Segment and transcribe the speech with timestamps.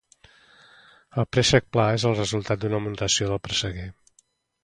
[1.23, 3.87] El préssec pla és el resultat d'una mutació del presseguer